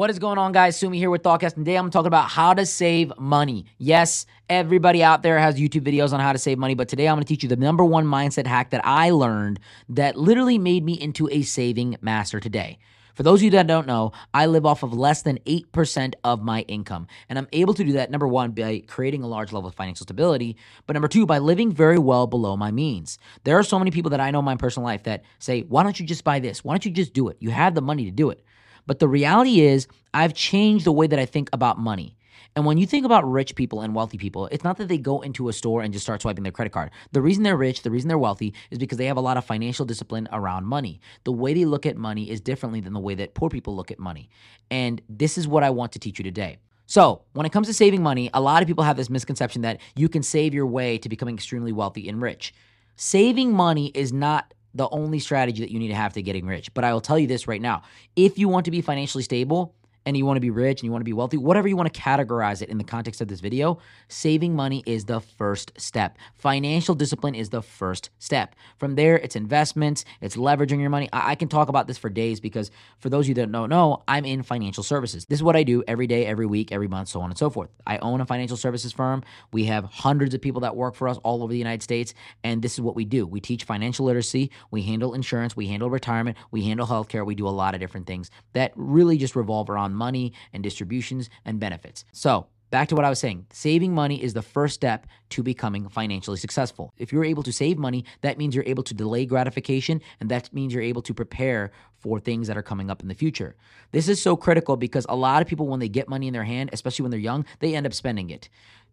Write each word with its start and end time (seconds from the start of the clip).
What 0.00 0.08
is 0.08 0.18
going 0.18 0.38
on, 0.38 0.52
guys? 0.52 0.78
Sumi 0.78 0.96
here 0.96 1.10
with 1.10 1.22
Thoughtcast. 1.22 1.56
Today 1.56 1.76
I'm 1.76 1.90
talking 1.90 2.06
about 2.06 2.30
how 2.30 2.54
to 2.54 2.64
save 2.64 3.12
money. 3.18 3.66
Yes, 3.76 4.24
everybody 4.48 5.02
out 5.02 5.22
there 5.22 5.38
has 5.38 5.56
YouTube 5.56 5.82
videos 5.82 6.14
on 6.14 6.20
how 6.20 6.32
to 6.32 6.38
save 6.38 6.56
money, 6.56 6.74
but 6.74 6.88
today 6.88 7.06
I'm 7.06 7.16
going 7.16 7.24
to 7.24 7.28
teach 7.28 7.42
you 7.42 7.50
the 7.50 7.56
number 7.56 7.84
one 7.84 8.06
mindset 8.06 8.46
hack 8.46 8.70
that 8.70 8.80
I 8.82 9.10
learned 9.10 9.60
that 9.90 10.16
literally 10.16 10.56
made 10.56 10.86
me 10.86 10.94
into 10.94 11.28
a 11.30 11.42
saving 11.42 11.98
master 12.00 12.40
today. 12.40 12.78
For 13.14 13.24
those 13.24 13.40
of 13.40 13.42
you 13.42 13.50
that 13.50 13.66
don't 13.66 13.86
know, 13.86 14.12
I 14.32 14.46
live 14.46 14.64
off 14.64 14.82
of 14.82 14.94
less 14.94 15.20
than 15.20 15.36
8% 15.40 16.14
of 16.24 16.42
my 16.42 16.62
income. 16.62 17.06
And 17.28 17.38
I'm 17.38 17.48
able 17.52 17.74
to 17.74 17.84
do 17.84 17.92
that, 17.92 18.10
number 18.10 18.26
one, 18.26 18.52
by 18.52 18.82
creating 18.86 19.22
a 19.22 19.28
large 19.28 19.52
level 19.52 19.68
of 19.68 19.74
financial 19.74 20.04
stability, 20.04 20.56
but 20.86 20.94
number 20.94 21.08
two, 21.08 21.26
by 21.26 21.40
living 21.40 21.72
very 21.72 21.98
well 21.98 22.26
below 22.26 22.56
my 22.56 22.70
means. 22.70 23.18
There 23.44 23.58
are 23.58 23.62
so 23.62 23.78
many 23.78 23.90
people 23.90 24.12
that 24.12 24.20
I 24.20 24.30
know 24.30 24.38
in 24.38 24.46
my 24.46 24.56
personal 24.56 24.86
life 24.86 25.02
that 25.02 25.24
say, 25.40 25.60
why 25.60 25.82
don't 25.82 26.00
you 26.00 26.06
just 26.06 26.24
buy 26.24 26.38
this? 26.38 26.64
Why 26.64 26.72
don't 26.72 26.86
you 26.86 26.90
just 26.90 27.12
do 27.12 27.28
it? 27.28 27.36
You 27.38 27.50
have 27.50 27.74
the 27.74 27.82
money 27.82 28.06
to 28.06 28.10
do 28.10 28.30
it. 28.30 28.42
But 28.90 28.98
the 28.98 29.06
reality 29.06 29.60
is, 29.60 29.86
I've 30.14 30.34
changed 30.34 30.84
the 30.84 30.90
way 30.90 31.06
that 31.06 31.20
I 31.20 31.24
think 31.24 31.48
about 31.52 31.78
money. 31.78 32.16
And 32.56 32.66
when 32.66 32.76
you 32.76 32.88
think 32.88 33.06
about 33.06 33.22
rich 33.22 33.54
people 33.54 33.82
and 33.82 33.94
wealthy 33.94 34.18
people, 34.18 34.48
it's 34.48 34.64
not 34.64 34.78
that 34.78 34.88
they 34.88 34.98
go 34.98 35.20
into 35.20 35.48
a 35.48 35.52
store 35.52 35.80
and 35.80 35.92
just 35.92 36.04
start 36.04 36.22
swiping 36.22 36.42
their 36.42 36.50
credit 36.50 36.72
card. 36.72 36.90
The 37.12 37.22
reason 37.22 37.44
they're 37.44 37.56
rich, 37.56 37.82
the 37.82 37.90
reason 37.92 38.08
they're 38.08 38.18
wealthy 38.18 38.52
is 38.72 38.78
because 38.78 38.98
they 38.98 39.06
have 39.06 39.16
a 39.16 39.20
lot 39.20 39.36
of 39.36 39.44
financial 39.44 39.86
discipline 39.86 40.28
around 40.32 40.66
money. 40.66 41.00
The 41.22 41.30
way 41.30 41.54
they 41.54 41.66
look 41.66 41.86
at 41.86 41.96
money 41.96 42.28
is 42.28 42.40
differently 42.40 42.80
than 42.80 42.92
the 42.92 42.98
way 42.98 43.14
that 43.14 43.34
poor 43.34 43.48
people 43.48 43.76
look 43.76 43.92
at 43.92 44.00
money. 44.00 44.28
And 44.72 45.00
this 45.08 45.38
is 45.38 45.46
what 45.46 45.62
I 45.62 45.70
want 45.70 45.92
to 45.92 46.00
teach 46.00 46.18
you 46.18 46.24
today. 46.24 46.58
So, 46.86 47.22
when 47.34 47.46
it 47.46 47.52
comes 47.52 47.68
to 47.68 47.74
saving 47.74 48.02
money, 48.02 48.28
a 48.34 48.40
lot 48.40 48.60
of 48.60 48.66
people 48.66 48.82
have 48.82 48.96
this 48.96 49.08
misconception 49.08 49.62
that 49.62 49.80
you 49.94 50.08
can 50.08 50.24
save 50.24 50.52
your 50.52 50.66
way 50.66 50.98
to 50.98 51.08
becoming 51.08 51.36
extremely 51.36 51.70
wealthy 51.70 52.08
and 52.08 52.20
rich. 52.20 52.52
Saving 52.96 53.52
money 53.52 53.92
is 53.94 54.12
not 54.12 54.52
the 54.74 54.88
only 54.90 55.18
strategy 55.18 55.60
that 55.60 55.70
you 55.70 55.78
need 55.78 55.88
to 55.88 55.94
have 55.94 56.12
to 56.14 56.22
getting 56.22 56.46
rich. 56.46 56.72
But 56.74 56.84
I 56.84 56.92
will 56.92 57.00
tell 57.00 57.18
you 57.18 57.26
this 57.26 57.48
right 57.48 57.60
now 57.60 57.82
if 58.16 58.38
you 58.38 58.48
want 58.48 58.64
to 58.66 58.70
be 58.70 58.80
financially 58.80 59.24
stable, 59.24 59.74
and 60.06 60.16
you 60.16 60.24
want 60.24 60.36
to 60.36 60.40
be 60.40 60.50
rich 60.50 60.80
and 60.80 60.84
you 60.84 60.90
want 60.90 61.00
to 61.00 61.04
be 61.04 61.12
wealthy, 61.12 61.36
whatever 61.36 61.68
you 61.68 61.76
want 61.76 61.92
to 61.92 62.00
categorize 62.00 62.62
it 62.62 62.68
in 62.68 62.78
the 62.78 62.84
context 62.84 63.20
of 63.20 63.28
this 63.28 63.40
video, 63.40 63.78
saving 64.08 64.54
money 64.54 64.82
is 64.86 65.04
the 65.04 65.20
first 65.20 65.72
step. 65.76 66.18
Financial 66.34 66.94
discipline 66.94 67.34
is 67.34 67.50
the 67.50 67.62
first 67.62 68.10
step. 68.18 68.54
From 68.78 68.94
there, 68.94 69.16
it's 69.18 69.36
investments, 69.36 70.04
it's 70.20 70.36
leveraging 70.36 70.80
your 70.80 70.90
money. 70.90 71.08
I, 71.12 71.32
I 71.32 71.34
can 71.34 71.48
talk 71.48 71.68
about 71.68 71.86
this 71.86 71.98
for 71.98 72.08
days 72.08 72.40
because 72.40 72.70
for 72.98 73.08
those 73.08 73.26
of 73.26 73.28
you 73.28 73.34
that 73.34 73.52
don't 73.52 73.70
know, 73.70 74.02
I'm 74.08 74.24
in 74.24 74.42
financial 74.42 74.82
services. 74.82 75.26
This 75.26 75.38
is 75.38 75.42
what 75.42 75.56
I 75.56 75.62
do 75.62 75.82
every 75.86 76.06
day, 76.06 76.26
every 76.26 76.46
week, 76.46 76.72
every 76.72 76.88
month, 76.88 77.08
so 77.08 77.20
on 77.20 77.30
and 77.30 77.38
so 77.38 77.50
forth. 77.50 77.70
I 77.86 77.98
own 77.98 78.20
a 78.20 78.26
financial 78.26 78.56
services 78.56 78.92
firm. 78.92 79.22
We 79.52 79.64
have 79.64 79.84
hundreds 79.84 80.34
of 80.34 80.40
people 80.40 80.62
that 80.62 80.76
work 80.76 80.94
for 80.94 81.08
us 81.08 81.18
all 81.22 81.42
over 81.42 81.52
the 81.52 81.58
United 81.58 81.82
States, 81.82 82.14
and 82.42 82.62
this 82.62 82.74
is 82.74 82.80
what 82.80 82.94
we 82.96 83.04
do. 83.04 83.26
We 83.26 83.40
teach 83.40 83.64
financial 83.64 84.06
literacy, 84.06 84.50
we 84.70 84.82
handle 84.82 85.14
insurance, 85.14 85.56
we 85.56 85.66
handle 85.66 85.90
retirement, 85.90 86.36
we 86.50 86.64
handle 86.64 86.86
healthcare, 86.86 87.24
we 87.24 87.34
do 87.34 87.46
a 87.46 87.50
lot 87.50 87.74
of 87.74 87.80
different 87.80 88.06
things 88.06 88.30
that 88.52 88.72
really 88.76 89.18
just 89.18 89.36
revolve 89.36 89.70
around 89.70 89.89
money 89.94 90.32
and 90.52 90.62
distributions 90.62 91.30
and 91.44 91.60
benefits. 91.60 92.04
So, 92.12 92.46
back 92.70 92.88
to 92.88 92.94
what 92.94 93.04
I 93.04 93.10
was 93.10 93.18
saying 93.18 93.46
saving 93.52 93.94
money 93.94 94.22
is 94.22 94.32
the 94.32 94.42
first 94.42 94.74
step 94.74 95.06
to 95.30 95.42
becoming 95.42 95.88
financially 95.88 96.36
successful. 96.36 96.92
If 96.96 97.12
you're 97.12 97.24
able 97.24 97.42
to 97.42 97.52
save 97.52 97.78
money, 97.78 98.04
that 98.22 98.38
means 98.38 98.54
you're 98.54 98.64
able 98.64 98.82
to 98.84 98.94
delay 98.94 99.26
gratification, 99.26 100.00
and 100.20 100.30
that 100.30 100.52
means 100.52 100.72
you're 100.72 100.82
able 100.82 101.02
to 101.02 101.14
prepare 101.14 101.72
for 101.98 102.18
things 102.18 102.48
that 102.48 102.56
are 102.56 102.62
coming 102.62 102.90
up 102.90 103.02
in 103.02 103.08
the 103.08 103.14
future. 103.14 103.56
This 103.92 104.08
is 104.08 104.22
so 104.22 104.36
critical 104.36 104.76
because 104.76 105.06
a 105.08 105.16
lot 105.16 105.42
of 105.42 105.48
people, 105.48 105.66
when 105.66 105.80
they 105.80 105.88
get 105.88 106.08
money 106.08 106.26
in 106.26 106.32
their 106.32 106.44
hand, 106.44 106.70
especially 106.72 107.02
when 107.02 107.10
they're 107.10 107.20
young, 107.20 107.44
they 107.58 107.74
end 107.74 107.86
up 107.86 107.92
spending 107.92 108.30
it. 108.30 108.48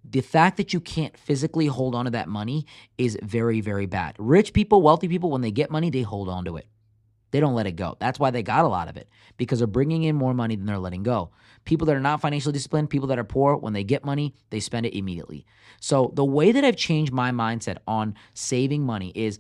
The 0.09 0.22
fact 0.22 0.58
that 0.58 0.73
you 0.73 0.80
can't 0.80 1.18
physically 1.18 1.68
hold 1.68 1.95
on 1.95 2.06
to 2.06 2.12
that 2.12 2.30
money 2.30 2.66
is 2.98 3.18
very, 3.22 3.62
very 3.62 3.86
bad. 3.86 4.16
Rich 4.18 4.53
people, 4.53 4.81
wealthy 4.81 5.08
people, 5.08 5.31
when 5.31 5.42
they 5.42 5.52
get 5.52 5.72
money, 5.72 5.90
they 5.90 6.02
hold 6.02 6.30
on 6.30 6.45
to 6.45 6.58
it. 6.58 6.68
They 7.38 7.42
don't 7.42 7.54
let 7.54 7.68
it 7.68 7.76
go. 7.76 7.96
That's 8.00 8.18
why 8.18 8.32
they 8.32 8.42
got 8.42 8.66
a 8.66 8.68
lot 8.68 8.88
of 8.88 8.98
it 8.98 9.08
because 9.38 9.60
they're 9.60 9.68
bringing 9.68 10.02
in 10.02 10.16
more 10.16 10.34
money 10.34 10.56
than 10.56 10.66
they're 10.66 10.80
letting 10.80 11.04
go. 11.04 11.30
People 11.66 11.86
that 11.86 11.96
are 11.96 12.00
not 12.00 12.20
financially 12.20 12.52
disciplined, 12.52 12.90
people 12.90 13.10
that 13.10 13.20
are 13.20 13.24
poor, 13.24 13.56
when 13.56 13.74
they 13.74 13.84
get 13.84 14.04
money, 14.04 14.34
they 14.50 14.60
spend 14.60 14.88
it 14.88 14.98
immediately. 14.98 15.46
So, 15.80 16.12
the 16.16 16.26
way 16.26 16.52
that 16.52 16.66
I've 16.66 16.76
changed 16.76 17.14
my 17.14 17.30
mindset 17.30 17.78
on 17.88 18.16
saving 18.34 18.82
money 18.82 19.12
is 19.14 19.38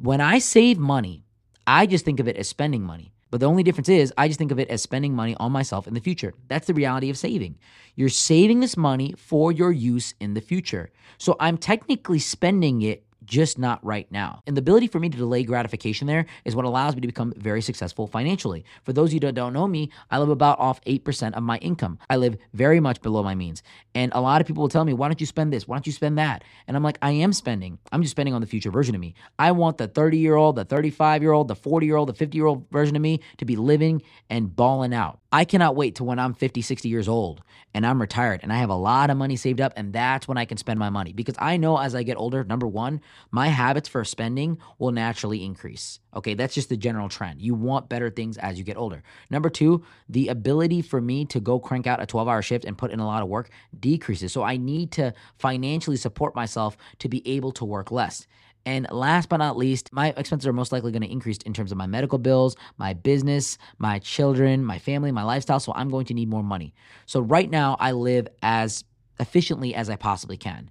when 0.00 0.20
I 0.20 0.38
save 0.38 0.78
money, 0.78 1.24
I 1.66 1.86
just 1.86 2.04
think 2.04 2.20
of 2.20 2.28
it 2.28 2.36
as 2.36 2.48
spending 2.48 2.84
money. 2.84 3.12
But 3.32 3.40
the 3.40 3.46
only 3.46 3.64
difference 3.64 3.88
is 3.88 4.12
I 4.16 4.28
just 4.28 4.38
think 4.38 4.52
of 4.52 4.60
it 4.60 4.70
as 4.70 4.80
spending 4.80 5.16
money 5.16 5.34
on 5.40 5.50
myself 5.50 5.88
in 5.88 5.94
the 5.94 6.00
future. 6.00 6.32
That's 6.46 6.68
the 6.68 6.74
reality 6.74 7.10
of 7.10 7.18
saving. 7.18 7.58
You're 7.96 8.08
saving 8.08 8.60
this 8.60 8.76
money 8.76 9.14
for 9.16 9.50
your 9.50 9.72
use 9.72 10.14
in 10.20 10.34
the 10.34 10.40
future. 10.40 10.92
So 11.18 11.34
I'm 11.40 11.58
technically 11.58 12.20
spending 12.20 12.82
it 12.82 13.04
just 13.30 13.58
not 13.58 13.82
right 13.84 14.10
now. 14.10 14.42
And 14.46 14.56
the 14.56 14.60
ability 14.60 14.88
for 14.88 14.98
me 14.98 15.08
to 15.08 15.16
delay 15.16 15.44
gratification 15.44 16.08
there 16.08 16.26
is 16.44 16.56
what 16.56 16.64
allows 16.64 16.96
me 16.96 17.00
to 17.00 17.06
become 17.06 17.32
very 17.36 17.62
successful 17.62 18.08
financially. 18.08 18.64
For 18.82 18.92
those 18.92 19.10
of 19.10 19.14
you 19.14 19.20
that 19.20 19.36
don't 19.36 19.52
know 19.52 19.68
me, 19.68 19.90
I 20.10 20.18
live 20.18 20.30
about 20.30 20.58
off 20.58 20.80
8% 20.84 21.34
of 21.34 21.42
my 21.44 21.56
income. 21.58 22.00
I 22.10 22.16
live 22.16 22.36
very 22.52 22.80
much 22.80 23.00
below 23.00 23.22
my 23.22 23.36
means. 23.36 23.62
And 23.94 24.10
a 24.14 24.20
lot 24.20 24.40
of 24.40 24.48
people 24.48 24.62
will 24.62 24.68
tell 24.68 24.84
me, 24.84 24.92
why 24.92 25.06
don't 25.06 25.20
you 25.20 25.26
spend 25.26 25.52
this? 25.52 25.68
Why 25.68 25.76
don't 25.76 25.86
you 25.86 25.92
spend 25.92 26.18
that? 26.18 26.42
And 26.66 26.76
I'm 26.76 26.82
like, 26.82 26.98
I 27.00 27.12
am 27.12 27.32
spending. 27.32 27.78
I'm 27.92 28.02
just 28.02 28.10
spending 28.10 28.34
on 28.34 28.40
the 28.40 28.48
future 28.48 28.72
version 28.72 28.96
of 28.96 29.00
me. 29.00 29.14
I 29.38 29.52
want 29.52 29.78
the 29.78 29.86
30 29.86 30.18
year 30.18 30.34
old, 30.34 30.56
the 30.56 30.64
35 30.64 31.22
year 31.22 31.32
old, 31.32 31.46
the 31.46 31.54
40 31.54 31.86
year 31.86 31.96
old, 31.96 32.08
the 32.08 32.14
50 32.14 32.36
year 32.36 32.46
old 32.46 32.68
version 32.70 32.96
of 32.96 33.02
me 33.02 33.20
to 33.38 33.44
be 33.44 33.54
living 33.54 34.02
and 34.28 34.54
balling 34.54 34.92
out. 34.92 35.19
I 35.32 35.44
cannot 35.44 35.76
wait 35.76 35.94
to 35.96 36.04
when 36.04 36.18
I'm 36.18 36.34
50, 36.34 36.60
60 36.60 36.88
years 36.88 37.08
old 37.08 37.42
and 37.72 37.86
I'm 37.86 38.00
retired 38.00 38.40
and 38.42 38.52
I 38.52 38.56
have 38.56 38.70
a 38.70 38.74
lot 38.74 39.10
of 39.10 39.16
money 39.16 39.36
saved 39.36 39.60
up 39.60 39.72
and 39.76 39.92
that's 39.92 40.26
when 40.26 40.36
I 40.36 40.44
can 40.44 40.56
spend 40.56 40.80
my 40.80 40.90
money 40.90 41.12
because 41.12 41.36
I 41.38 41.56
know 41.56 41.78
as 41.78 41.94
I 41.94 42.02
get 42.02 42.16
older, 42.16 42.42
number 42.42 42.66
1, 42.66 43.00
my 43.30 43.46
habits 43.46 43.88
for 43.88 44.04
spending 44.04 44.58
will 44.80 44.90
naturally 44.90 45.44
increase. 45.44 46.00
Okay, 46.16 46.34
that's 46.34 46.54
just 46.54 46.68
the 46.68 46.76
general 46.76 47.08
trend. 47.08 47.40
You 47.40 47.54
want 47.54 47.88
better 47.88 48.10
things 48.10 48.38
as 48.38 48.58
you 48.58 48.64
get 48.64 48.76
older. 48.76 49.04
Number 49.30 49.50
2, 49.50 49.84
the 50.08 50.28
ability 50.28 50.82
for 50.82 51.00
me 51.00 51.24
to 51.26 51.38
go 51.38 51.60
crank 51.60 51.86
out 51.86 52.02
a 52.02 52.06
12-hour 52.06 52.42
shift 52.42 52.64
and 52.64 52.76
put 52.76 52.90
in 52.90 52.98
a 52.98 53.06
lot 53.06 53.22
of 53.22 53.28
work 53.28 53.50
decreases. 53.78 54.32
So 54.32 54.42
I 54.42 54.56
need 54.56 54.90
to 54.92 55.14
financially 55.38 55.96
support 55.96 56.34
myself 56.34 56.76
to 56.98 57.08
be 57.08 57.26
able 57.28 57.52
to 57.52 57.64
work 57.64 57.92
less. 57.92 58.26
And 58.66 58.86
last 58.90 59.28
but 59.28 59.38
not 59.38 59.56
least, 59.56 59.92
my 59.92 60.14
expenses 60.16 60.46
are 60.46 60.52
most 60.52 60.72
likely 60.72 60.92
going 60.92 61.02
to 61.02 61.10
increase 61.10 61.38
in 61.38 61.52
terms 61.52 61.72
of 61.72 61.78
my 61.78 61.86
medical 61.86 62.18
bills, 62.18 62.56
my 62.76 62.92
business, 62.92 63.58
my 63.78 63.98
children, 63.98 64.64
my 64.64 64.78
family, 64.78 65.12
my 65.12 65.22
lifestyle. 65.22 65.60
So 65.60 65.72
I'm 65.74 65.88
going 65.88 66.06
to 66.06 66.14
need 66.14 66.28
more 66.28 66.42
money. 66.42 66.74
So 67.06 67.20
right 67.20 67.50
now, 67.50 67.76
I 67.80 67.92
live 67.92 68.28
as 68.42 68.84
efficiently 69.18 69.74
as 69.74 69.90
I 69.90 69.96
possibly 69.96 70.36
can 70.36 70.70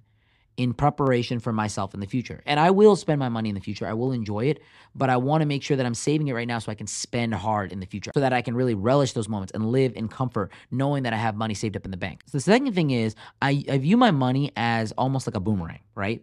in 0.56 0.74
preparation 0.74 1.38
for 1.40 1.54
myself 1.54 1.94
in 1.94 2.00
the 2.00 2.06
future. 2.06 2.42
And 2.44 2.60
I 2.60 2.70
will 2.70 2.94
spend 2.94 3.18
my 3.18 3.30
money 3.30 3.48
in 3.48 3.54
the 3.54 3.62
future. 3.62 3.86
I 3.86 3.94
will 3.94 4.12
enjoy 4.12 4.46
it, 4.46 4.60
but 4.94 5.08
I 5.08 5.16
want 5.16 5.40
to 5.40 5.46
make 5.46 5.62
sure 5.62 5.74
that 5.74 5.86
I'm 5.86 5.94
saving 5.94 6.28
it 6.28 6.34
right 6.34 6.46
now 6.46 6.58
so 6.58 6.70
I 6.70 6.74
can 6.74 6.86
spend 6.86 7.32
hard 7.34 7.72
in 7.72 7.80
the 7.80 7.86
future 7.86 8.10
so 8.12 8.20
that 8.20 8.34
I 8.34 8.42
can 8.42 8.54
really 8.54 8.74
relish 8.74 9.14
those 9.14 9.26
moments 9.26 9.52
and 9.54 9.72
live 9.72 9.94
in 9.96 10.08
comfort 10.08 10.52
knowing 10.70 11.04
that 11.04 11.14
I 11.14 11.16
have 11.16 11.34
money 11.34 11.54
saved 11.54 11.76
up 11.76 11.86
in 11.86 11.90
the 11.90 11.96
bank. 11.96 12.24
So 12.26 12.36
the 12.36 12.42
second 12.42 12.74
thing 12.74 12.90
is 12.90 13.14
I, 13.40 13.64
I 13.70 13.78
view 13.78 13.96
my 13.96 14.10
money 14.10 14.52
as 14.54 14.92
almost 14.92 15.26
like 15.26 15.34
a 15.34 15.40
boomerang, 15.40 15.80
right? 15.94 16.22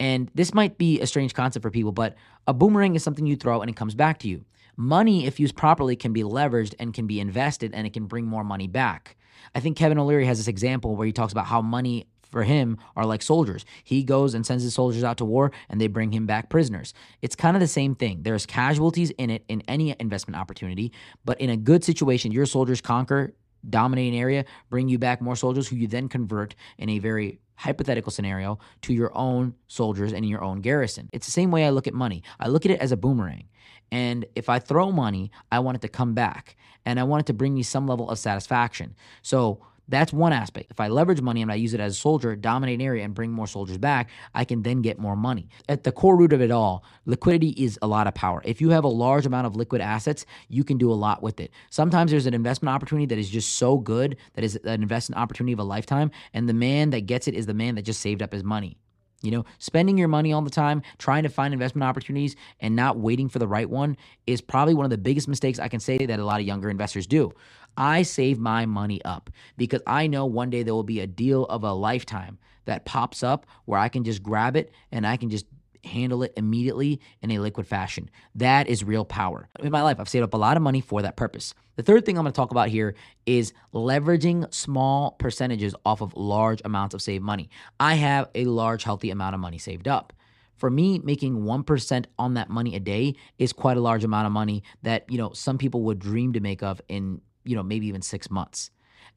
And 0.00 0.30
this 0.34 0.54
might 0.54 0.78
be 0.78 1.00
a 1.00 1.06
strange 1.06 1.34
concept 1.34 1.62
for 1.62 1.70
people, 1.70 1.92
but 1.92 2.16
a 2.46 2.54
boomerang 2.54 2.94
is 2.94 3.02
something 3.02 3.26
you 3.26 3.36
throw 3.36 3.60
and 3.60 3.70
it 3.70 3.76
comes 3.76 3.94
back 3.94 4.18
to 4.20 4.28
you. 4.28 4.44
Money, 4.76 5.26
if 5.26 5.38
used 5.38 5.56
properly, 5.56 5.94
can 5.94 6.12
be 6.12 6.22
leveraged 6.22 6.74
and 6.78 6.92
can 6.92 7.06
be 7.06 7.20
invested 7.20 7.72
and 7.74 7.86
it 7.86 7.92
can 7.92 8.06
bring 8.06 8.24
more 8.26 8.42
money 8.42 8.66
back. 8.66 9.16
I 9.54 9.60
think 9.60 9.76
Kevin 9.76 9.98
O'Leary 9.98 10.26
has 10.26 10.38
this 10.38 10.48
example 10.48 10.96
where 10.96 11.06
he 11.06 11.12
talks 11.12 11.32
about 11.32 11.46
how 11.46 11.62
money 11.62 12.06
for 12.34 12.42
him 12.42 12.78
are 12.96 13.06
like 13.06 13.22
soldiers. 13.22 13.64
He 13.84 14.02
goes 14.02 14.34
and 14.34 14.44
sends 14.44 14.64
his 14.64 14.74
soldiers 14.74 15.04
out 15.04 15.18
to 15.18 15.24
war 15.24 15.52
and 15.68 15.80
they 15.80 15.86
bring 15.86 16.10
him 16.10 16.26
back 16.26 16.50
prisoners. 16.50 16.92
It's 17.22 17.36
kind 17.36 17.56
of 17.56 17.60
the 17.60 17.68
same 17.68 17.94
thing. 17.94 18.22
There's 18.22 18.44
casualties 18.44 19.10
in 19.10 19.30
it 19.30 19.44
in 19.48 19.62
any 19.68 19.94
investment 20.00 20.36
opportunity, 20.36 20.92
but 21.24 21.40
in 21.40 21.50
a 21.50 21.56
good 21.56 21.84
situation, 21.84 22.32
your 22.32 22.46
soldiers 22.46 22.80
conquer 22.80 23.34
dominating 23.68 24.18
area, 24.18 24.44
bring 24.70 24.88
you 24.88 24.98
back 24.98 25.20
more 25.20 25.36
soldiers 25.36 25.68
who 25.68 25.76
you 25.76 25.86
then 25.86 26.08
convert 26.08 26.54
in 26.78 26.88
a 26.88 26.98
very 26.98 27.38
hypothetical 27.56 28.10
scenario 28.10 28.58
to 28.82 28.92
your 28.92 29.16
own 29.16 29.54
soldiers 29.68 30.12
and 30.12 30.28
your 30.28 30.42
own 30.42 30.60
garrison. 30.60 31.08
It's 31.12 31.26
the 31.26 31.32
same 31.32 31.50
way 31.50 31.64
I 31.66 31.70
look 31.70 31.86
at 31.86 31.94
money. 31.94 32.22
I 32.40 32.48
look 32.48 32.64
at 32.64 32.72
it 32.72 32.80
as 32.80 32.92
a 32.92 32.96
boomerang. 32.96 33.44
And 33.92 34.26
if 34.34 34.48
I 34.48 34.58
throw 34.58 34.90
money, 34.90 35.30
I 35.52 35.60
want 35.60 35.76
it 35.76 35.82
to 35.82 35.88
come 35.88 36.14
back 36.14 36.56
and 36.84 36.98
I 36.98 37.04
want 37.04 37.20
it 37.20 37.26
to 37.26 37.32
bring 37.32 37.54
me 37.54 37.62
some 37.62 37.86
level 37.86 38.10
of 38.10 38.18
satisfaction. 38.18 38.96
So 39.22 39.64
that's 39.88 40.12
one 40.12 40.32
aspect. 40.32 40.70
If 40.70 40.80
I 40.80 40.88
leverage 40.88 41.20
money 41.20 41.42
and 41.42 41.52
I 41.52 41.56
use 41.56 41.74
it 41.74 41.80
as 41.80 41.92
a 41.92 42.00
soldier, 42.00 42.36
dominate 42.36 42.80
an 42.80 42.86
area, 42.86 43.04
and 43.04 43.14
bring 43.14 43.30
more 43.30 43.46
soldiers 43.46 43.78
back, 43.78 44.10
I 44.34 44.44
can 44.44 44.62
then 44.62 44.82
get 44.82 44.98
more 44.98 45.16
money. 45.16 45.48
At 45.68 45.84
the 45.84 45.92
core 45.92 46.16
root 46.16 46.32
of 46.32 46.40
it 46.40 46.50
all, 46.50 46.84
liquidity 47.04 47.50
is 47.50 47.78
a 47.82 47.86
lot 47.86 48.06
of 48.06 48.14
power. 48.14 48.40
If 48.44 48.60
you 48.60 48.70
have 48.70 48.84
a 48.84 48.88
large 48.88 49.26
amount 49.26 49.46
of 49.46 49.56
liquid 49.56 49.80
assets, 49.80 50.24
you 50.48 50.64
can 50.64 50.78
do 50.78 50.90
a 50.90 50.94
lot 50.94 51.22
with 51.22 51.40
it. 51.40 51.50
Sometimes 51.70 52.10
there's 52.10 52.26
an 52.26 52.34
investment 52.34 52.74
opportunity 52.74 53.06
that 53.06 53.18
is 53.18 53.28
just 53.28 53.56
so 53.56 53.78
good 53.78 54.16
that 54.34 54.44
is 54.44 54.56
an 54.64 54.82
investment 54.82 55.20
opportunity 55.20 55.52
of 55.52 55.58
a 55.58 55.64
lifetime, 55.64 56.10
and 56.32 56.48
the 56.48 56.54
man 56.54 56.90
that 56.90 57.02
gets 57.02 57.28
it 57.28 57.34
is 57.34 57.46
the 57.46 57.54
man 57.54 57.74
that 57.74 57.82
just 57.82 58.00
saved 58.00 58.22
up 58.22 58.32
his 58.32 58.44
money. 58.44 58.78
You 59.24 59.30
know, 59.30 59.44
spending 59.58 59.96
your 59.96 60.08
money 60.08 60.32
all 60.32 60.42
the 60.42 60.50
time, 60.50 60.82
trying 60.98 61.22
to 61.22 61.28
find 61.28 61.54
investment 61.54 61.84
opportunities 61.84 62.36
and 62.60 62.76
not 62.76 62.98
waiting 62.98 63.28
for 63.28 63.38
the 63.38 63.48
right 63.48 63.68
one 63.68 63.96
is 64.26 64.40
probably 64.40 64.74
one 64.74 64.84
of 64.84 64.90
the 64.90 64.98
biggest 64.98 65.28
mistakes 65.28 65.58
I 65.58 65.68
can 65.68 65.80
say 65.80 65.98
that 65.98 66.20
a 66.20 66.24
lot 66.24 66.40
of 66.40 66.46
younger 66.46 66.68
investors 66.68 67.06
do. 67.06 67.32
I 67.76 68.02
save 68.02 68.38
my 68.38 68.66
money 68.66 69.02
up 69.04 69.30
because 69.56 69.82
I 69.86 70.06
know 70.06 70.26
one 70.26 70.50
day 70.50 70.62
there 70.62 70.74
will 70.74 70.84
be 70.84 71.00
a 71.00 71.06
deal 71.06 71.44
of 71.46 71.64
a 71.64 71.72
lifetime 71.72 72.38
that 72.66 72.84
pops 72.84 73.22
up 73.22 73.46
where 73.64 73.78
I 73.78 73.88
can 73.88 74.04
just 74.04 74.22
grab 74.22 74.56
it 74.56 74.72
and 74.92 75.06
I 75.06 75.16
can 75.16 75.30
just 75.30 75.46
handle 75.84 76.22
it 76.22 76.32
immediately 76.36 77.00
in 77.22 77.30
a 77.30 77.38
liquid 77.38 77.66
fashion. 77.66 78.10
That 78.34 78.68
is 78.68 78.84
real 78.84 79.04
power. 79.04 79.48
In 79.60 79.70
my 79.70 79.82
life, 79.82 80.00
I've 80.00 80.08
saved 80.08 80.24
up 80.24 80.34
a 80.34 80.38
lot 80.38 80.56
of 80.56 80.62
money 80.62 80.80
for 80.80 81.02
that 81.02 81.16
purpose. 81.16 81.54
The 81.76 81.82
third 81.82 82.06
thing 82.06 82.16
I'm 82.16 82.24
going 82.24 82.32
to 82.32 82.36
talk 82.36 82.50
about 82.50 82.68
here 82.68 82.94
is 83.26 83.52
leveraging 83.72 84.52
small 84.54 85.12
percentages 85.12 85.74
off 85.84 86.00
of 86.00 86.14
large 86.16 86.62
amounts 86.64 86.94
of 86.94 87.02
saved 87.02 87.24
money. 87.24 87.50
I 87.80 87.94
have 87.94 88.28
a 88.34 88.44
large, 88.44 88.84
healthy 88.84 89.10
amount 89.10 89.34
of 89.34 89.40
money 89.40 89.58
saved 89.58 89.88
up. 89.88 90.12
For 90.56 90.70
me, 90.70 91.00
making 91.00 91.42
1% 91.42 92.06
on 92.18 92.34
that 92.34 92.48
money 92.48 92.76
a 92.76 92.80
day 92.80 93.16
is 93.38 93.52
quite 93.52 93.76
a 93.76 93.80
large 93.80 94.04
amount 94.04 94.26
of 94.26 94.32
money 94.32 94.62
that, 94.82 95.04
you 95.10 95.18
know, 95.18 95.32
some 95.32 95.58
people 95.58 95.82
would 95.82 95.98
dream 95.98 96.32
to 96.34 96.40
make 96.40 96.62
of 96.62 96.80
in, 96.88 97.20
you 97.44 97.56
know, 97.56 97.62
maybe 97.62 97.88
even 97.88 98.02
six 98.02 98.30
months. 98.30 98.70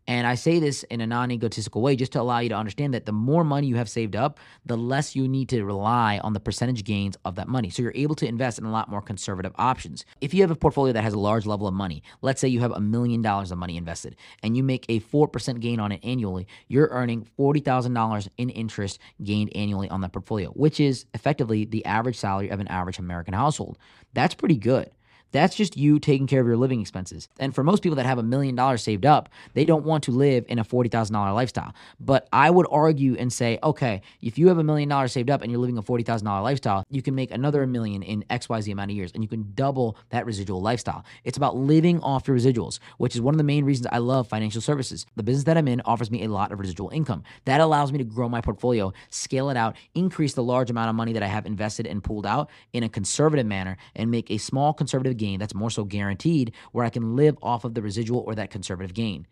And 0.07 0.25
I 0.25 0.35
say 0.35 0.59
this 0.59 0.83
in 0.83 1.01
a 1.01 1.07
non 1.07 1.31
egotistical 1.31 1.81
way 1.81 1.95
just 1.97 2.13
to 2.13 2.21
allow 2.21 2.39
you 2.39 2.49
to 2.49 2.55
understand 2.55 2.93
that 2.93 3.05
the 3.05 3.11
more 3.11 3.43
money 3.43 3.67
you 3.67 3.75
have 3.75 3.89
saved 3.89 4.15
up, 4.15 4.39
the 4.65 4.77
less 4.77 5.15
you 5.15 5.27
need 5.27 5.49
to 5.49 5.65
rely 5.65 6.19
on 6.19 6.31
the 6.31 6.39
percentage 6.39 6.85
gains 6.85 7.17
of 7.25 7.35
that 7.35 7.49
money. 7.49 7.69
So 7.69 7.81
you're 7.81 7.91
able 7.93 8.15
to 8.15 8.27
invest 8.27 8.57
in 8.57 8.65
a 8.65 8.71
lot 8.71 8.89
more 8.89 9.01
conservative 9.01 9.51
options. 9.57 10.05
If 10.21 10.33
you 10.33 10.41
have 10.43 10.51
a 10.51 10.55
portfolio 10.55 10.93
that 10.93 11.03
has 11.03 11.13
a 11.13 11.19
large 11.19 11.45
level 11.45 11.67
of 11.67 11.73
money, 11.73 12.03
let's 12.21 12.39
say 12.39 12.47
you 12.47 12.61
have 12.61 12.71
a 12.71 12.79
million 12.79 13.21
dollars 13.21 13.51
of 13.51 13.57
money 13.57 13.75
invested 13.75 14.15
and 14.43 14.55
you 14.55 14.63
make 14.63 14.85
a 14.87 15.01
4% 15.01 15.59
gain 15.59 15.79
on 15.81 15.91
it 15.91 15.99
annually, 16.03 16.47
you're 16.69 16.87
earning 16.89 17.27
$40,000 17.37 18.29
in 18.37 18.49
interest 18.49 18.99
gained 19.23 19.51
annually 19.55 19.89
on 19.89 19.99
that 20.01 20.13
portfolio, 20.13 20.51
which 20.51 20.79
is 20.79 21.05
effectively 21.13 21.65
the 21.65 21.85
average 21.85 22.17
salary 22.17 22.49
of 22.49 22.61
an 22.61 22.67
average 22.69 22.99
American 22.99 23.33
household. 23.33 23.77
That's 24.13 24.35
pretty 24.35 24.57
good. 24.57 24.89
That's 25.31 25.55
just 25.55 25.77
you 25.77 25.99
taking 25.99 26.27
care 26.27 26.41
of 26.41 26.47
your 26.47 26.57
living 26.57 26.81
expenses. 26.81 27.27
And 27.39 27.53
for 27.53 27.63
most 27.63 27.83
people 27.83 27.95
that 27.97 28.05
have 28.05 28.17
a 28.17 28.23
million 28.23 28.55
dollars 28.55 28.83
saved 28.83 29.05
up, 29.05 29.29
they 29.53 29.65
don't 29.65 29.85
want 29.85 30.03
to 30.05 30.11
live 30.11 30.45
in 30.47 30.59
a 30.59 30.63
$40,000 30.63 31.33
lifestyle. 31.33 31.73
But 31.99 32.27
I 32.31 32.49
would 32.49 32.67
argue 32.71 33.15
and 33.17 33.31
say, 33.31 33.59
okay, 33.63 34.01
if 34.21 34.37
you 34.37 34.47
have 34.47 34.57
a 34.57 34.63
million 34.63 34.89
dollars 34.89 35.11
saved 35.11 35.29
up 35.29 35.41
and 35.41 35.51
you're 35.51 35.61
living 35.61 35.77
a 35.77 35.83
$40,000 35.83 36.23
lifestyle, 36.43 36.83
you 36.89 37.01
can 37.01 37.15
make 37.15 37.31
another 37.31 37.67
million 37.67 38.01
in 38.03 38.23
XYZ 38.29 38.71
amount 38.71 38.91
of 38.91 38.97
years 38.97 39.11
and 39.13 39.23
you 39.23 39.29
can 39.29 39.51
double 39.53 39.97
that 40.09 40.25
residual 40.25 40.61
lifestyle. 40.61 41.03
It's 41.23 41.37
about 41.37 41.55
living 41.55 41.99
off 42.01 42.27
your 42.27 42.37
residuals, 42.37 42.79
which 42.97 43.15
is 43.15 43.21
one 43.21 43.33
of 43.33 43.37
the 43.37 43.43
main 43.43 43.65
reasons 43.65 43.87
I 43.91 43.97
love 43.97 44.27
financial 44.27 44.61
services. 44.61 45.05
The 45.15 45.23
business 45.23 45.43
that 45.45 45.57
I'm 45.57 45.67
in 45.67 45.81
offers 45.81 46.09
me 46.09 46.23
a 46.23 46.27
lot 46.29 46.51
of 46.51 46.59
residual 46.59 46.89
income. 46.89 47.23
That 47.45 47.61
allows 47.61 47.91
me 47.91 47.97
to 47.97 48.03
grow 48.03 48.29
my 48.29 48.41
portfolio, 48.41 48.93
scale 49.09 49.49
it 49.49 49.57
out, 49.57 49.75
increase 49.93 50.33
the 50.33 50.43
large 50.43 50.69
amount 50.69 50.89
of 50.89 50.95
money 50.95 51.13
that 51.13 51.23
I 51.23 51.27
have 51.27 51.45
invested 51.45 51.85
and 51.87 52.03
pulled 52.03 52.25
out 52.25 52.49
in 52.73 52.83
a 52.83 52.89
conservative 52.89 53.45
manner, 53.45 53.77
and 53.95 54.09
make 54.09 54.31
a 54.31 54.37
small 54.37 54.73
conservative 54.73 55.16
gain 55.17 55.39
that's 55.39 55.53
more 55.53 55.69
so 55.69 55.83
guaranteed 55.83 56.53
where 56.71 56.85
I 56.85 56.89
can 56.89 57.15
live 57.15 57.37
off 57.41 57.65
of 57.65 57.73
the 57.73 57.81
residual 57.81 58.21
or 58.25 58.35
that 58.35 58.49
conservative 58.49 58.93
gain. 58.93 59.27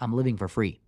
I'm 0.00 0.12
living 0.12 0.36
for 0.36 0.48
free 0.48 0.80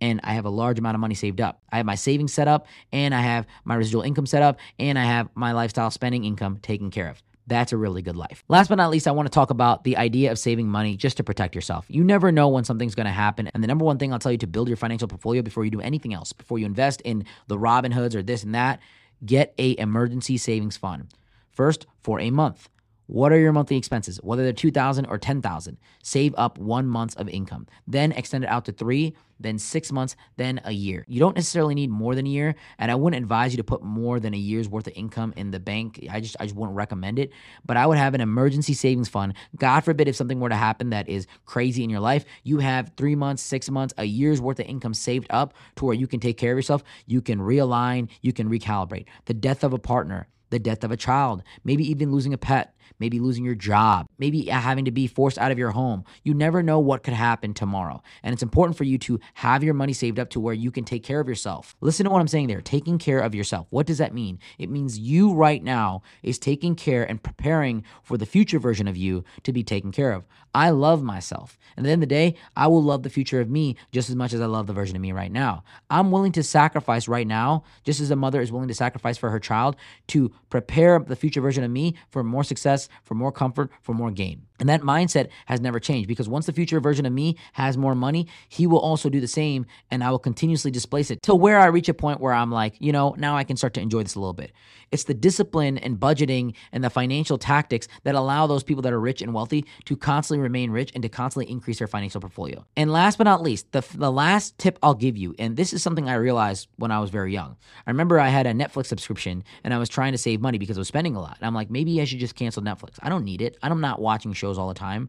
and 0.00 0.20
I 0.22 0.34
have 0.34 0.44
a 0.44 0.50
large 0.50 0.78
amount 0.78 0.94
of 0.94 1.00
money 1.00 1.14
saved 1.14 1.40
up. 1.40 1.62
I 1.70 1.78
have 1.78 1.86
my 1.86 1.94
savings 1.94 2.32
set 2.32 2.48
up 2.48 2.66
and 2.92 3.14
I 3.14 3.20
have 3.20 3.46
my 3.64 3.74
residual 3.74 4.02
income 4.02 4.26
set 4.26 4.42
up 4.42 4.58
and 4.78 4.98
I 4.98 5.04
have 5.04 5.28
my 5.34 5.52
lifestyle 5.52 5.90
spending 5.90 6.24
income 6.24 6.58
taken 6.58 6.90
care 6.90 7.08
of. 7.08 7.22
That's 7.48 7.72
a 7.72 7.76
really 7.76 8.02
good 8.02 8.16
life. 8.16 8.42
Last 8.48 8.68
but 8.68 8.74
not 8.74 8.90
least, 8.90 9.06
I 9.06 9.12
want 9.12 9.26
to 9.26 9.30
talk 9.30 9.50
about 9.50 9.84
the 9.84 9.96
idea 9.96 10.32
of 10.32 10.38
saving 10.38 10.68
money 10.68 10.96
just 10.96 11.16
to 11.18 11.24
protect 11.24 11.54
yourself. 11.54 11.86
You 11.88 12.02
never 12.02 12.32
know 12.32 12.48
when 12.48 12.64
something's 12.64 12.96
going 12.96 13.06
to 13.06 13.12
happen. 13.12 13.46
And 13.54 13.62
the 13.62 13.68
number 13.68 13.84
one 13.84 13.98
thing 13.98 14.12
I'll 14.12 14.18
tell 14.18 14.32
you 14.32 14.38
to 14.38 14.48
build 14.48 14.66
your 14.66 14.76
financial 14.76 15.06
portfolio 15.06 15.42
before 15.42 15.64
you 15.64 15.70
do 15.70 15.80
anything 15.80 16.12
else, 16.12 16.32
before 16.32 16.58
you 16.58 16.66
invest 16.66 17.02
in 17.02 17.24
the 17.46 17.56
Robinhoods 17.56 18.16
or 18.16 18.22
this 18.22 18.42
and 18.42 18.54
that, 18.56 18.80
get 19.24 19.54
a 19.58 19.78
emergency 19.78 20.36
savings 20.36 20.76
fund. 20.76 21.14
First, 21.50 21.86
for 22.02 22.20
a 22.20 22.30
month. 22.30 22.68
What 23.06 23.32
are 23.32 23.38
your 23.38 23.52
monthly 23.52 23.76
expenses? 23.76 24.18
Whether 24.22 24.42
they're 24.42 24.52
2000 24.52 25.06
or 25.06 25.18
10,000, 25.18 25.78
save 26.02 26.34
up 26.36 26.58
1 26.58 26.86
month 26.86 27.16
of 27.16 27.28
income. 27.28 27.66
Then 27.86 28.12
extend 28.12 28.44
it 28.44 28.50
out 28.50 28.64
to 28.64 28.72
3, 28.72 29.14
then 29.38 29.58
6 29.58 29.92
months, 29.92 30.16
then 30.36 30.60
a 30.64 30.72
year. 30.72 31.04
You 31.06 31.20
don't 31.20 31.36
necessarily 31.36 31.74
need 31.74 31.90
more 31.90 32.14
than 32.14 32.26
a 32.26 32.30
year, 32.30 32.54
and 32.78 32.90
I 32.90 32.94
wouldn't 32.94 33.22
advise 33.22 33.52
you 33.52 33.58
to 33.58 33.64
put 33.64 33.82
more 33.82 34.18
than 34.18 34.34
a 34.34 34.38
year's 34.38 34.68
worth 34.68 34.86
of 34.86 34.94
income 34.96 35.34
in 35.36 35.50
the 35.50 35.60
bank. 35.60 36.04
I 36.10 36.20
just 36.20 36.36
I 36.40 36.46
just 36.46 36.56
wouldn't 36.56 36.76
recommend 36.76 37.18
it, 37.18 37.32
but 37.64 37.76
I 37.76 37.86
would 37.86 37.98
have 37.98 38.14
an 38.14 38.20
emergency 38.20 38.74
savings 38.74 39.08
fund. 39.08 39.34
God 39.56 39.80
forbid 39.80 40.08
if 40.08 40.16
something 40.16 40.40
were 40.40 40.48
to 40.48 40.56
happen 40.56 40.90
that 40.90 41.08
is 41.08 41.26
crazy 41.44 41.84
in 41.84 41.90
your 41.90 42.00
life, 42.00 42.24
you 42.42 42.58
have 42.58 42.92
3 42.96 43.14
months, 43.14 43.42
6 43.42 43.70
months, 43.70 43.94
a 43.98 44.04
year's 44.04 44.40
worth 44.40 44.58
of 44.58 44.66
income 44.66 44.94
saved 44.94 45.26
up 45.30 45.54
to 45.76 45.84
where 45.84 45.94
you 45.94 46.06
can 46.06 46.18
take 46.18 46.38
care 46.38 46.52
of 46.52 46.58
yourself, 46.58 46.82
you 47.06 47.20
can 47.20 47.38
realign, 47.38 48.08
you 48.22 48.32
can 48.32 48.48
recalibrate. 48.48 49.06
The 49.26 49.34
death 49.34 49.62
of 49.62 49.72
a 49.72 49.78
partner, 49.78 50.28
the 50.50 50.58
death 50.58 50.84
of 50.84 50.90
a 50.90 50.96
child, 50.96 51.42
maybe 51.64 51.88
even 51.90 52.12
losing 52.12 52.32
a 52.32 52.38
pet, 52.38 52.74
maybe 52.98 53.18
losing 53.18 53.44
your 53.44 53.54
job, 53.54 54.06
maybe 54.18 54.46
having 54.46 54.84
to 54.84 54.90
be 54.90 55.06
forced 55.06 55.38
out 55.38 55.50
of 55.50 55.58
your 55.58 55.70
home. 55.70 56.04
You 56.22 56.34
never 56.34 56.62
know 56.62 56.78
what 56.78 57.02
could 57.02 57.14
happen 57.14 57.54
tomorrow. 57.54 58.02
And 58.22 58.32
it's 58.32 58.42
important 58.42 58.76
for 58.76 58.84
you 58.84 58.98
to 58.98 59.20
have 59.34 59.62
your 59.62 59.74
money 59.74 59.92
saved 59.92 60.18
up 60.18 60.30
to 60.30 60.40
where 60.40 60.54
you 60.54 60.70
can 60.70 60.84
take 60.84 61.02
care 61.02 61.20
of 61.20 61.28
yourself. 61.28 61.76
Listen 61.80 62.04
to 62.04 62.10
what 62.10 62.20
I'm 62.20 62.28
saying 62.28 62.48
there 62.48 62.60
taking 62.60 62.98
care 62.98 63.20
of 63.20 63.34
yourself. 63.34 63.66
What 63.70 63.86
does 63.86 63.98
that 63.98 64.14
mean? 64.14 64.38
It 64.58 64.70
means 64.70 64.98
you 64.98 65.34
right 65.34 65.62
now 65.62 66.02
is 66.22 66.38
taking 66.38 66.74
care 66.74 67.04
and 67.04 67.22
preparing 67.22 67.84
for 68.02 68.16
the 68.16 68.26
future 68.26 68.58
version 68.58 68.88
of 68.88 68.96
you 68.96 69.24
to 69.42 69.52
be 69.52 69.62
taken 69.62 69.92
care 69.92 70.12
of. 70.12 70.26
I 70.54 70.70
love 70.70 71.02
myself. 71.02 71.58
And 71.76 71.84
at 71.84 71.88
the 71.88 71.92
end 71.92 72.02
of 72.02 72.08
the 72.08 72.14
day, 72.14 72.34
I 72.56 72.66
will 72.68 72.82
love 72.82 73.02
the 73.02 73.10
future 73.10 73.40
of 73.40 73.50
me 73.50 73.76
just 73.92 74.08
as 74.08 74.16
much 74.16 74.32
as 74.32 74.40
I 74.40 74.46
love 74.46 74.66
the 74.66 74.72
version 74.72 74.96
of 74.96 75.02
me 75.02 75.12
right 75.12 75.30
now. 75.30 75.64
I'm 75.90 76.10
willing 76.10 76.32
to 76.32 76.42
sacrifice 76.42 77.08
right 77.08 77.26
now, 77.26 77.64
just 77.84 78.00
as 78.00 78.10
a 78.10 78.16
mother 78.16 78.40
is 78.40 78.50
willing 78.50 78.68
to 78.68 78.74
sacrifice 78.74 79.18
for 79.18 79.28
her 79.28 79.38
child 79.38 79.76
to 80.08 80.32
prepare 80.50 80.98
the 80.98 81.16
future 81.16 81.40
version 81.40 81.64
of 81.64 81.70
me 81.70 81.94
for 82.08 82.22
more 82.22 82.44
success, 82.44 82.88
for 83.04 83.14
more 83.14 83.32
comfort, 83.32 83.70
for 83.82 83.94
more 83.94 84.10
gain. 84.10 84.42
And 84.58 84.68
that 84.68 84.82
mindset 84.82 85.28
has 85.46 85.60
never 85.60 85.80
changed 85.80 86.08
because 86.08 86.28
once 86.28 86.46
the 86.46 86.52
future 86.52 86.80
version 86.80 87.06
of 87.06 87.12
me 87.12 87.36
has 87.52 87.76
more 87.76 87.94
money, 87.94 88.26
he 88.48 88.66
will 88.66 88.78
also 88.78 89.08
do 89.08 89.20
the 89.20 89.28
same 89.28 89.66
and 89.90 90.02
I 90.02 90.10
will 90.10 90.18
continuously 90.18 90.70
displace 90.70 91.10
it 91.10 91.22
till 91.22 91.38
where 91.38 91.58
I 91.58 91.66
reach 91.66 91.88
a 91.88 91.94
point 91.94 92.20
where 92.20 92.32
I'm 92.32 92.50
like, 92.50 92.74
you 92.78 92.92
know, 92.92 93.14
now 93.18 93.36
I 93.36 93.44
can 93.44 93.56
start 93.56 93.74
to 93.74 93.80
enjoy 93.80 94.02
this 94.02 94.14
a 94.14 94.20
little 94.20 94.32
bit. 94.32 94.52
It's 94.92 95.04
the 95.04 95.14
discipline 95.14 95.78
and 95.78 95.98
budgeting 95.98 96.54
and 96.72 96.84
the 96.84 96.90
financial 96.90 97.38
tactics 97.38 97.88
that 98.04 98.14
allow 98.14 98.46
those 98.46 98.62
people 98.62 98.82
that 98.82 98.92
are 98.92 99.00
rich 99.00 99.20
and 99.20 99.34
wealthy 99.34 99.66
to 99.86 99.96
constantly 99.96 100.42
remain 100.42 100.70
rich 100.70 100.92
and 100.94 101.02
to 101.02 101.08
constantly 101.08 101.50
increase 101.50 101.78
their 101.78 101.88
financial 101.88 102.20
portfolio. 102.20 102.64
And 102.76 102.92
last 102.92 103.18
but 103.18 103.24
not 103.24 103.42
least, 103.42 103.72
the, 103.72 103.84
the 103.94 104.12
last 104.12 104.56
tip 104.58 104.78
I'll 104.82 104.94
give 104.94 105.16
you, 105.16 105.34
and 105.38 105.56
this 105.56 105.72
is 105.72 105.82
something 105.82 106.08
I 106.08 106.14
realized 106.14 106.68
when 106.76 106.92
I 106.92 107.00
was 107.00 107.10
very 107.10 107.32
young. 107.32 107.56
I 107.86 107.90
remember 107.90 108.20
I 108.20 108.28
had 108.28 108.46
a 108.46 108.52
Netflix 108.52 108.86
subscription 108.86 109.42
and 109.64 109.74
I 109.74 109.78
was 109.78 109.88
trying 109.88 110.12
to 110.12 110.18
save 110.18 110.40
money 110.40 110.58
because 110.58 110.78
I 110.78 110.80
was 110.80 110.88
spending 110.88 111.16
a 111.16 111.20
lot. 111.20 111.36
And 111.38 111.46
I'm 111.46 111.54
like, 111.54 111.70
maybe 111.70 112.00
I 112.00 112.04
should 112.04 112.20
just 112.20 112.36
cancel 112.36 112.62
Netflix. 112.62 112.98
I 113.02 113.08
don't 113.08 113.24
need 113.24 113.42
it. 113.42 113.56
I'm 113.62 113.80
not 113.80 114.00
watching 114.00 114.32
shows 114.32 114.45
shows 114.46 114.58
all 114.58 114.68
the 114.68 114.74
time. 114.74 115.08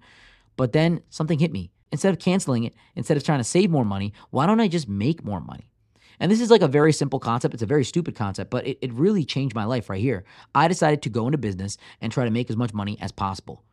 But 0.55 0.73
then 0.73 1.01
something 1.09 1.39
hit 1.39 1.51
me. 1.51 1.69
Instead 1.91 2.13
of 2.13 2.19
canceling 2.19 2.63
it, 2.63 2.73
instead 2.95 3.17
of 3.17 3.23
trying 3.23 3.39
to 3.39 3.43
save 3.43 3.69
more 3.69 3.85
money, 3.85 4.13
why 4.31 4.45
don't 4.45 4.59
I 4.59 4.67
just 4.67 4.89
make 4.89 5.23
more 5.23 5.39
money? 5.39 5.69
And 6.19 6.31
this 6.31 6.41
is 6.41 6.49
like 6.49 6.63
a 6.63 6.67
very 6.67 6.91
simple 6.91 7.19
concept. 7.19 7.53
It's 7.53 7.63
a 7.63 7.67
very 7.67 7.85
stupid 7.85 8.15
concept, 8.15 8.49
but 8.49 8.65
it, 8.65 8.77
it 8.81 8.91
really 8.93 9.23
changed 9.23 9.55
my 9.55 9.65
life 9.65 9.89
right 9.89 10.01
here. 10.01 10.25
I 10.55 10.67
decided 10.67 11.03
to 11.03 11.09
go 11.09 11.27
into 11.27 11.37
business 11.37 11.77
and 12.01 12.11
try 12.11 12.25
to 12.25 12.31
make 12.31 12.49
as 12.49 12.57
much 12.57 12.73
money 12.73 12.97
as 12.99 13.11
possible. 13.11 13.63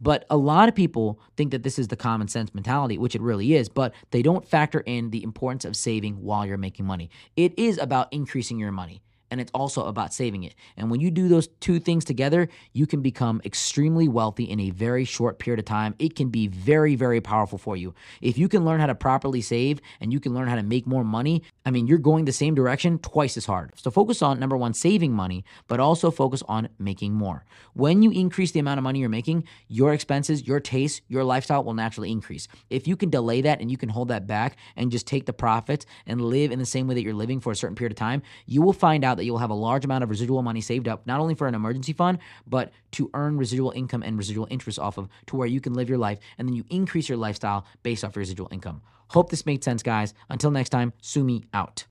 But 0.00 0.26
a 0.28 0.36
lot 0.36 0.68
of 0.68 0.74
people 0.74 1.18
think 1.36 1.50
that 1.52 1.62
this 1.62 1.78
is 1.78 1.88
the 1.88 1.96
common 1.96 2.28
sense 2.28 2.54
mentality, 2.54 2.98
which 2.98 3.14
it 3.14 3.22
really 3.22 3.54
is, 3.54 3.70
but 3.70 3.94
they 4.10 4.22
don't 4.22 4.46
factor 4.46 4.80
in 4.80 5.10
the 5.10 5.22
importance 5.22 5.64
of 5.64 5.76
saving 5.76 6.22
while 6.22 6.44
you're 6.44 6.58
making 6.58 6.84
money. 6.84 7.08
It 7.36 7.58
is 7.58 7.78
about 7.78 8.12
increasing 8.12 8.58
your 8.58 8.72
money 8.72 9.02
and 9.30 9.40
it's 9.40 9.50
also 9.52 9.86
about 9.86 10.14
saving 10.14 10.44
it. 10.44 10.54
And 10.76 10.90
when 10.90 11.00
you 11.00 11.10
do 11.10 11.28
those 11.28 11.48
two 11.60 11.80
things 11.80 12.04
together, 12.04 12.48
you 12.72 12.86
can 12.86 13.02
become 13.02 13.40
extremely 13.44 14.08
wealthy 14.08 14.44
in 14.44 14.60
a 14.60 14.70
very 14.70 15.04
short 15.04 15.38
period 15.38 15.58
of 15.58 15.64
time. 15.64 15.94
It 15.98 16.14
can 16.14 16.28
be 16.28 16.46
very, 16.46 16.96
very 16.96 17.20
powerful 17.20 17.58
for 17.58 17.76
you. 17.76 17.94
If 18.20 18.38
you 18.38 18.48
can 18.48 18.64
learn 18.64 18.80
how 18.80 18.86
to 18.86 18.94
properly 18.94 19.40
save 19.40 19.80
and 20.00 20.12
you 20.12 20.20
can 20.20 20.34
learn 20.34 20.48
how 20.48 20.56
to 20.56 20.62
make 20.62 20.86
more 20.86 21.04
money, 21.04 21.42
I 21.64 21.70
mean, 21.70 21.86
you're 21.86 21.98
going 21.98 22.24
the 22.24 22.32
same 22.32 22.54
direction 22.54 22.98
twice 22.98 23.36
as 23.36 23.46
hard. 23.46 23.72
So 23.76 23.90
focus 23.90 24.22
on 24.22 24.38
number 24.38 24.56
one, 24.56 24.74
saving 24.74 25.12
money, 25.12 25.44
but 25.66 25.80
also 25.80 26.10
focus 26.10 26.42
on 26.48 26.68
making 26.78 27.14
more. 27.14 27.44
When 27.72 28.02
you 28.02 28.10
increase 28.10 28.52
the 28.52 28.60
amount 28.60 28.78
of 28.78 28.84
money 28.84 29.00
you're 29.00 29.08
making, 29.08 29.44
your 29.68 29.92
expenses, 29.92 30.46
your 30.46 30.60
taste, 30.60 31.02
your 31.08 31.24
lifestyle 31.24 31.64
will 31.64 31.74
naturally 31.74 32.10
increase. 32.10 32.48
If 32.70 32.86
you 32.86 32.96
can 32.96 33.10
delay 33.10 33.40
that 33.42 33.60
and 33.60 33.70
you 33.70 33.76
can 33.76 33.88
hold 33.88 34.08
that 34.08 34.26
back 34.26 34.56
and 34.76 34.92
just 34.92 35.06
take 35.06 35.26
the 35.26 35.32
profits 35.32 35.86
and 36.06 36.20
live 36.20 36.52
in 36.52 36.58
the 36.58 36.66
same 36.66 36.86
way 36.86 36.94
that 36.94 37.02
you're 37.02 37.14
living 37.14 37.40
for 37.40 37.52
a 37.52 37.56
certain 37.56 37.74
period 37.74 37.92
of 37.92 37.96
time, 37.96 38.22
you 38.46 38.62
will 38.62 38.72
find 38.72 39.04
out 39.04 39.16
that 39.16 39.23
that 39.24 39.26
you'll 39.26 39.38
have 39.38 39.50
a 39.50 39.54
large 39.54 39.86
amount 39.86 40.04
of 40.04 40.10
residual 40.10 40.42
money 40.42 40.60
saved 40.60 40.86
up, 40.86 41.06
not 41.06 41.18
only 41.18 41.34
for 41.34 41.48
an 41.48 41.54
emergency 41.54 41.94
fund, 41.94 42.18
but 42.46 42.72
to 42.92 43.10
earn 43.14 43.38
residual 43.38 43.70
income 43.70 44.02
and 44.02 44.18
residual 44.18 44.46
interest 44.50 44.78
off 44.78 44.98
of 44.98 45.08
to 45.26 45.36
where 45.36 45.48
you 45.48 45.60
can 45.62 45.72
live 45.72 45.88
your 45.88 45.98
life 45.98 46.18
and 46.36 46.46
then 46.46 46.54
you 46.54 46.64
increase 46.68 47.08
your 47.08 47.16
lifestyle 47.18 47.64
based 47.82 48.04
off 48.04 48.14
your 48.14 48.20
residual 48.20 48.48
income. 48.52 48.82
Hope 49.08 49.30
this 49.30 49.46
made 49.46 49.64
sense, 49.64 49.82
guys. 49.82 50.12
Until 50.28 50.50
next 50.50 50.68
time, 50.68 50.92
Sumi 51.00 51.44
out. 51.54 51.82